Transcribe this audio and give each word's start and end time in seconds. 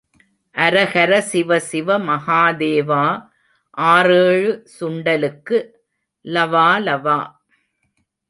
அரகர 0.55 1.11
சிவசிவ 1.31 1.97
மகாதேவா, 2.07 3.03
ஆறேழு 3.77 4.51
சுண்டலுக்கு 4.75 5.57
லவாலவா. 6.25 7.19